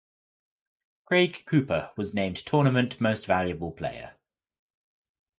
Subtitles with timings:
[1.05, 4.15] Craig Cooper was named Tournament Most Valuable Player.